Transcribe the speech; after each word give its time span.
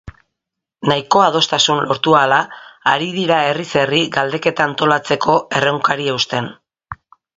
Nahikoa 0.91 1.25
adostasun 1.31 1.81
lortu 1.91 2.15
ahala 2.21 2.39
ari 2.93 3.09
dira 3.17 3.37
herriz 3.51 3.69
herri 3.83 4.01
galdeketa 4.17 4.67
antolatzeko 4.69 5.37
erronkari 5.61 6.09
eusten. 6.15 6.49